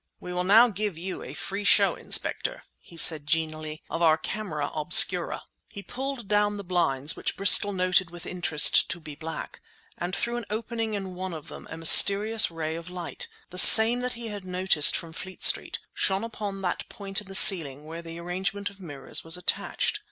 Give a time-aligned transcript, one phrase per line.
[0.19, 4.71] "We will now give you a free show, Inspector," he said, genially, "of our camera
[4.73, 9.61] obscura!" He pulled down the blinds, which Bristol noted with interest to be black,
[9.99, 14.13] but through an opening in one of them a mysterious ray of light—the same that
[14.13, 18.71] he had noticed from Fleet Street—shone upon that point in the ceiling where the arrangement
[18.71, 19.99] of mirrors was attached.